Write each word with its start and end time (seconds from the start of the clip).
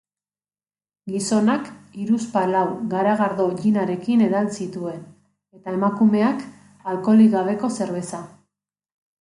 Gizonak 1.15 1.67
hiruzpalau 2.03 2.63
garagardo 2.95 3.45
ginarekin 3.59 4.23
edan 4.29 4.51
zituen, 4.55 4.99
eta 5.59 5.77
emakumeak 5.81 6.45
alkoholarik 6.95 7.33
gabeko 7.39 7.71
zerbeza. 7.79 8.25